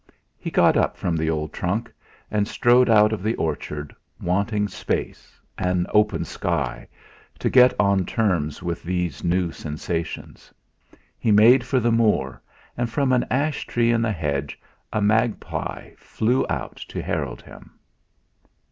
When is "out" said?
2.89-3.13, 16.49-16.77